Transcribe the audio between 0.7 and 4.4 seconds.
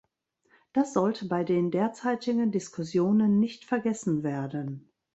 Das sollte bei den derzeitigen Diskussionen nicht vergessen